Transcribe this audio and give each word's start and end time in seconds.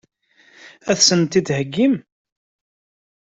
Ad 0.91 0.99
sent-t-id-theggim? 1.01 1.95